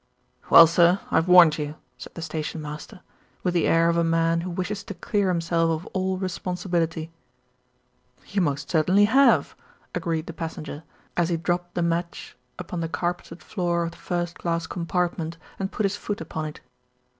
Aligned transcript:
"Well, 0.49 0.65
sir, 0.65 0.99
I've 1.11 1.27
warned 1.27 1.59
you," 1.59 1.75
said 1.99 2.15
the 2.15 2.23
station 2.23 2.59
master, 2.59 3.01
with 3.43 3.53
the 3.53 3.67
air 3.67 3.87
of 3.87 3.97
a 3.97 4.03
man 4.03 4.41
who 4.41 4.49
wishes 4.49 4.83
to 4.85 4.95
clear 4.95 5.27
himself 5.27 5.69
of 5.69 5.85
all 5.93 6.17
responsibility. 6.17 7.11
"You 8.25 8.41
most 8.41 8.67
certainly 8.71 9.05
have," 9.05 9.55
agreed 9.93 10.25
the 10.25 10.33
passenger, 10.33 10.81
as 11.15 11.29
he 11.29 11.37
dropped 11.37 11.75
the 11.75 11.83
match 11.83 12.35
upon 12.57 12.81
the 12.81 12.89
carpeted 12.89 13.43
floor 13.43 13.83
of 13.83 13.93
11 13.93 13.99
12 13.99 13.99
THE 13.99 13.99
RETURN 13.99 14.17
OF 14.17 14.21
ALFRED 14.23 14.25
the 14.25 14.25
first 14.25 14.39
class 14.39 14.67
compartment, 14.73 15.37
and 15.59 15.71
put 15.71 15.83
his 15.83 15.97
foot 15.97 16.19
upon 16.19 16.45
it. 16.45 16.61